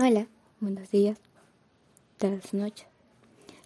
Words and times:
Hola, 0.00 0.26
buenos 0.58 0.90
días, 0.90 1.20
tardes, 2.18 2.52
noches. 2.52 2.88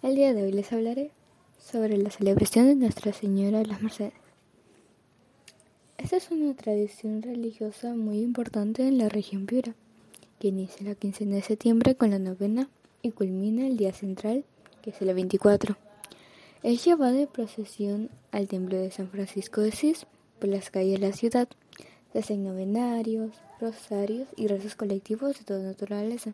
El 0.03 0.13
día 0.13 0.31
de 0.31 0.43
hoy 0.43 0.51
les 0.51 0.71
hablaré 0.71 1.09
sobre 1.57 1.97
la 1.97 2.11
celebración 2.11 2.67
de 2.67 2.75
Nuestra 2.75 3.13
Señora 3.13 3.57
de 3.57 3.65
las 3.65 3.81
Mercedes. 3.81 4.13
Esta 5.97 6.17
es 6.17 6.29
una 6.29 6.53
tradición 6.53 7.23
religiosa 7.23 7.95
muy 7.95 8.19
importante 8.19 8.87
en 8.87 8.99
la 8.99 9.09
región 9.09 9.47
Piura, 9.47 9.73
que 10.37 10.49
inicia 10.49 10.85
la 10.85 10.93
quincena 10.93 11.37
de 11.37 11.41
septiembre 11.41 11.95
con 11.95 12.11
la 12.11 12.19
novena 12.19 12.69
y 13.01 13.09
culmina 13.09 13.65
el 13.65 13.77
día 13.77 13.91
central, 13.91 14.45
que 14.83 14.91
es 14.91 15.01
el 15.01 15.11
24. 15.11 15.77
Es 16.61 16.85
llevada 16.85 17.13
de 17.13 17.25
procesión 17.25 18.11
al 18.31 18.47
templo 18.47 18.77
de 18.77 18.91
San 18.91 19.09
Francisco 19.09 19.61
de 19.61 19.71
Cis 19.71 20.05
por 20.37 20.49
las 20.49 20.69
calles 20.69 20.99
de 20.99 21.07
la 21.07 21.13
ciudad. 21.13 21.49
Hacen 22.13 22.43
novenarios, 22.43 23.31
rosarios 23.61 24.27
y 24.35 24.47
rezos 24.47 24.75
colectivos 24.75 25.37
de 25.37 25.45
toda 25.45 25.63
naturaleza. 25.63 26.33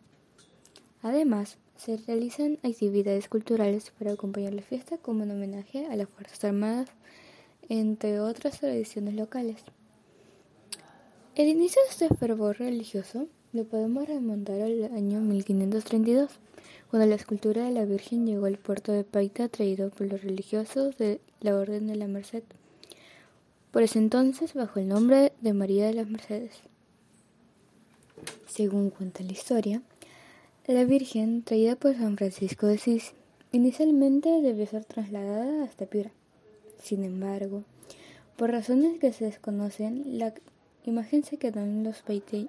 Además, 1.02 1.58
se 1.76 1.98
realizan 1.98 2.58
actividades 2.62 3.28
culturales 3.28 3.92
para 3.98 4.12
acompañar 4.12 4.54
la 4.54 4.62
fiesta 4.62 4.96
como 4.96 5.22
un 5.24 5.30
homenaje 5.30 5.86
a 5.86 5.96
las 5.96 6.08
Fuerzas 6.08 6.42
Armadas, 6.44 6.88
entre 7.68 8.20
otras 8.20 8.60
tradiciones 8.60 9.14
locales. 9.14 9.62
El 11.34 11.48
inicio 11.48 11.82
de 11.82 11.90
este 11.90 12.14
fervor 12.16 12.58
religioso 12.58 13.26
lo 13.52 13.64
podemos 13.64 14.08
remontar 14.08 14.62
al 14.62 14.84
año 14.84 15.20
1532, 15.20 16.30
cuando 16.90 17.06
la 17.06 17.16
escultura 17.16 17.64
de 17.64 17.72
la 17.72 17.84
Virgen 17.84 18.26
llegó 18.26 18.46
al 18.46 18.58
puerto 18.58 18.92
de 18.92 19.04
Paita 19.04 19.48
traído 19.48 19.90
por 19.90 20.06
los 20.06 20.22
religiosos 20.22 20.96
de 20.96 21.20
la 21.40 21.56
Orden 21.56 21.86
de 21.88 21.96
la 21.96 22.06
Merced, 22.06 22.42
por 23.70 23.82
ese 23.82 23.98
entonces 23.98 24.54
bajo 24.54 24.80
el 24.80 24.88
nombre 24.88 25.32
de 25.40 25.52
María 25.52 25.86
de 25.86 25.94
las 25.94 26.08
Mercedes. 26.08 26.54
Según 28.46 28.90
cuenta 28.90 29.22
la 29.22 29.32
historia, 29.32 29.82
la 30.66 30.84
Virgen, 30.84 31.42
traída 31.42 31.76
por 31.76 31.94
San 31.94 32.16
Francisco 32.16 32.66
de 32.66 32.74
Asís, 32.74 33.12
inicialmente 33.52 34.40
debió 34.40 34.66
ser 34.66 34.84
trasladada 34.84 35.64
hasta 35.64 35.86
Piura. 35.86 36.10
Sin 36.82 37.04
embargo, 37.04 37.64
por 38.36 38.50
razones 38.50 38.98
que 38.98 39.12
se 39.12 39.26
desconocen, 39.26 40.18
la 40.18 40.34
imagen 40.84 41.24
se 41.24 41.36
quedó 41.36 41.64
los 41.64 42.02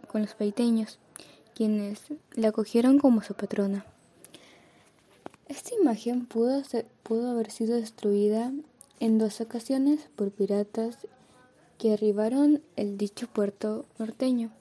con 0.08 0.22
los 0.22 0.36
paiteños, 0.36 1.00
quienes 1.54 2.02
la 2.34 2.50
acogieron 2.50 3.00
como 3.00 3.22
su 3.22 3.34
patrona. 3.34 3.86
Esta 5.48 5.76
imagen 5.76 6.26
pudo 6.26 6.64
haber 7.30 7.52
sido 7.52 7.76
destruida 7.76 8.52
en 9.00 9.18
dos 9.18 9.42
ocasiones 9.42 10.10
por 10.16 10.32
piratas 10.32 10.98
que 11.78 11.94
arribaron 11.94 12.62
el 12.76 12.98
dicho 12.98 13.28
puerto 13.28 13.86
norteño 14.00 14.52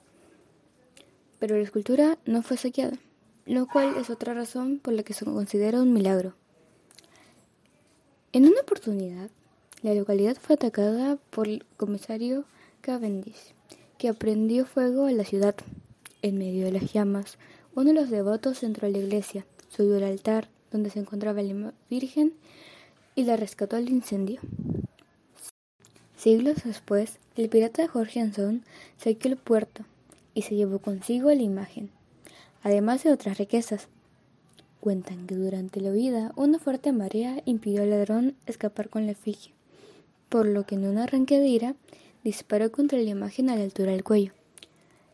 pero 1.39 1.55
la 1.55 1.63
escultura 1.63 2.17
no 2.25 2.41
fue 2.41 2.57
saqueada, 2.57 2.97
lo 3.45 3.67
cual 3.67 3.95
es 3.99 4.09
otra 4.09 4.33
razón 4.33 4.79
por 4.79 4.93
la 4.93 5.03
que 5.03 5.13
se 5.13 5.25
considera 5.25 5.81
un 5.81 5.93
milagro. 5.93 6.33
En 8.33 8.45
una 8.45 8.61
oportunidad, 8.61 9.29
la 9.81 9.93
localidad 9.93 10.37
fue 10.39 10.55
atacada 10.55 11.17
por 11.29 11.47
el 11.47 11.65
comisario 11.77 12.45
Cavendish, 12.81 13.53
que 13.97 14.13
prendió 14.13 14.65
fuego 14.65 15.05
a 15.05 15.11
la 15.11 15.23
ciudad. 15.23 15.55
En 16.21 16.37
medio 16.37 16.65
de 16.65 16.71
las 16.71 16.93
llamas, 16.93 17.37
uno 17.75 17.93
de 17.93 17.93
los 17.93 18.09
devotos 18.09 18.63
entró 18.63 18.87
a 18.87 18.91
la 18.91 18.97
iglesia, 18.97 19.45
subió 19.69 19.97
al 19.97 20.03
altar 20.03 20.49
donde 20.71 20.89
se 20.89 20.99
encontraba 20.99 21.41
la 21.41 21.73
Virgen 21.89 22.33
y 23.17 23.23
la 23.23 23.35
rescató 23.35 23.75
del 23.77 23.89
incendio. 23.89 24.39
Siglos 26.15 26.57
después, 26.63 27.17
el 27.35 27.49
pirata 27.49 27.87
Jorge 27.87 28.21
Anson 28.21 28.63
saqueó 28.97 29.31
el 29.31 29.37
puerto 29.37 29.83
y 30.35 30.43
se 30.43 30.55
llevó 30.55 30.77
consigo 30.77 31.31
la 31.31 31.41
imagen, 31.41 31.89
además 32.61 33.03
de 33.03 33.11
otras 33.11 33.39
riquezas. 33.39 33.87
Cuentan 34.81 35.25
que 35.25 35.33
durante 35.33 35.81
la 35.81 35.89
huida 35.89 36.31
una 36.35 36.59
fuerte 36.59 36.91
marea 36.91 37.41
impidió 37.45 37.81
al 37.81 37.89
ladrón 37.89 38.35
escapar 38.45 38.87
con 38.89 39.07
la 39.07 39.13
efigie, 39.13 39.51
por 40.29 40.45
lo 40.45 40.67
que 40.67 40.75
en 40.75 40.85
un 40.85 40.99
arranque 40.99 41.39
de 41.39 41.47
ira 41.47 41.75
disparó 42.23 42.71
contra 42.71 42.99
la 42.99 43.09
imagen 43.09 43.49
a 43.49 43.55
la 43.55 43.63
altura 43.63 43.93
del 43.93 44.03
cuello. 44.03 44.31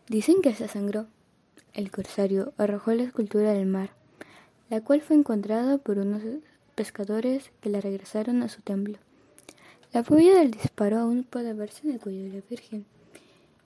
Dicen 0.09 0.41
que 0.41 0.53
se 0.53 0.67
sangró. 0.67 1.07
El 1.73 1.89
corsario 1.89 2.51
arrojó 2.57 2.93
la 2.93 3.03
escultura 3.03 3.53
al 3.53 3.65
mar, 3.65 3.91
la 4.69 4.81
cual 4.81 5.01
fue 5.01 5.15
encontrada 5.15 5.77
por 5.77 5.99
unos 5.99 6.21
pescadores 6.75 7.51
que 7.61 7.69
la 7.69 7.81
regresaron 7.81 8.43
a 8.43 8.49
su 8.49 8.61
templo. 8.61 8.97
La 9.91 10.03
furia 10.03 10.35
del 10.35 10.51
disparo 10.51 10.99
aún 10.99 11.23
puede 11.23 11.53
verse 11.53 11.87
en 11.87 11.93
el 11.93 11.99
cuello 11.99 12.23
de 12.23 12.37
la 12.37 12.43
Virgen. 12.49 12.85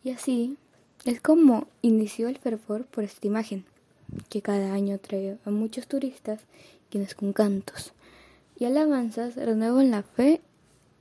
Y 0.03 0.11
así, 0.11 0.57
es 1.05 1.21
como 1.21 1.67
inició 1.81 2.27
el 2.27 2.37
fervor 2.37 2.85
por 2.85 3.03
esta 3.03 3.27
imagen, 3.27 3.65
que 4.29 4.41
cada 4.41 4.73
año 4.73 4.97
trae 4.97 5.37
a 5.45 5.49
muchos 5.49 5.87
turistas 5.87 6.41
quienes 6.89 7.15
con 7.15 7.33
cantos 7.33 7.93
y 8.59 8.65
alabanzas 8.65 9.35
renuevan 9.35 9.91
la 9.91 10.03
fe 10.03 10.41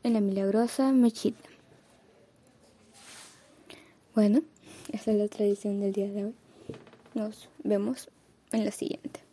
en 0.03 0.12
la 0.12 0.21
milagrosa 0.21 0.93
mechita. 0.93 1.49
Bueno, 4.15 4.43
esa 4.93 5.12
es 5.12 5.19
la 5.19 5.28
tradición 5.28 5.81
del 5.81 5.93
día 5.93 6.09
de 6.09 6.27
hoy. 6.27 6.34
Nos 7.15 7.49
vemos 7.65 8.09
en 8.53 8.65
la 8.65 8.71
siguiente. 8.71 9.25